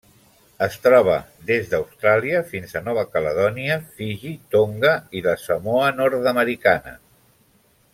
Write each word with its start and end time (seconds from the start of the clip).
Es 0.67 0.77
troba 0.85 1.17
des 1.49 1.69
d'Austràlia 1.73 2.41
fins 2.55 2.73
a 2.73 2.81
Nova 2.87 3.05
Caledònia, 3.17 3.77
Fiji, 4.01 4.35
Tonga 4.57 4.97
i 5.21 5.25
la 5.31 5.37
Samoa 5.47 5.97
Nord-americana. 6.03 7.01